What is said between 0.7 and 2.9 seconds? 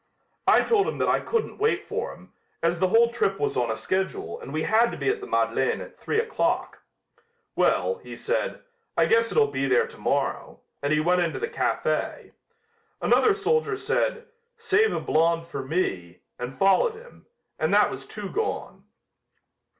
him that I couldn't wait for him, as the